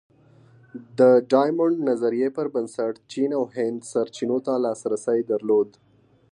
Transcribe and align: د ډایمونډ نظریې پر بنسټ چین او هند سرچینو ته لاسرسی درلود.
د 0.97 1.01
ډایمونډ 1.31 1.77
نظریې 1.89 2.29
پر 2.37 2.45
بنسټ 2.55 2.93
چین 3.11 3.29
او 3.37 3.43
هند 3.55 3.77
سرچینو 3.91 4.37
ته 4.45 4.53
لاسرسی 4.65 5.19
درلود. 5.31 5.69